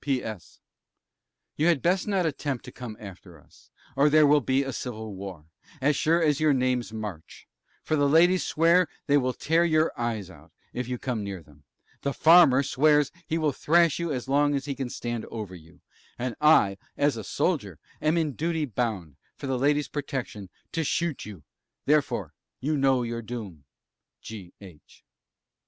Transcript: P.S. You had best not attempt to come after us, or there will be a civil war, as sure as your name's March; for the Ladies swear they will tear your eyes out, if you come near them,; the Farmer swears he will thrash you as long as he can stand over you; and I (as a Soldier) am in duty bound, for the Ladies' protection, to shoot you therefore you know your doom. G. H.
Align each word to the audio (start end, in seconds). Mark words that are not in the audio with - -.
P.S. 0.03 0.57
You 1.57 1.67
had 1.67 1.83
best 1.83 2.07
not 2.07 2.25
attempt 2.25 2.65
to 2.65 2.71
come 2.71 2.97
after 2.99 3.39
us, 3.39 3.69
or 3.95 4.09
there 4.09 4.25
will 4.25 4.41
be 4.41 4.63
a 4.63 4.73
civil 4.73 5.13
war, 5.13 5.45
as 5.79 5.95
sure 5.95 6.23
as 6.23 6.39
your 6.39 6.53
name's 6.53 6.91
March; 6.91 7.47
for 7.83 7.95
the 7.95 8.09
Ladies 8.09 8.43
swear 8.43 8.87
they 9.05 9.15
will 9.15 9.31
tear 9.35 9.63
your 9.63 9.91
eyes 9.95 10.27
out, 10.31 10.51
if 10.73 10.87
you 10.87 10.97
come 10.97 11.23
near 11.23 11.43
them,; 11.43 11.65
the 12.01 12.15
Farmer 12.15 12.63
swears 12.63 13.11
he 13.27 13.37
will 13.37 13.51
thrash 13.51 13.99
you 13.99 14.11
as 14.11 14.27
long 14.27 14.55
as 14.55 14.65
he 14.65 14.73
can 14.73 14.89
stand 14.89 15.23
over 15.25 15.53
you; 15.53 15.81
and 16.17 16.35
I 16.41 16.79
(as 16.97 17.15
a 17.15 17.23
Soldier) 17.23 17.77
am 18.01 18.17
in 18.17 18.31
duty 18.31 18.65
bound, 18.65 19.17
for 19.35 19.45
the 19.45 19.59
Ladies' 19.59 19.87
protection, 19.87 20.49
to 20.71 20.83
shoot 20.83 21.25
you 21.25 21.43
therefore 21.85 22.33
you 22.59 22.75
know 22.75 23.03
your 23.03 23.21
doom. 23.21 23.65
G. 24.19 24.51
H. 24.59 25.03